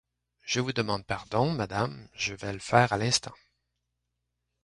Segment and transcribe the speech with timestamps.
[0.41, 3.35] Je vous demande pardon, madame, je vais le faire à l'instant.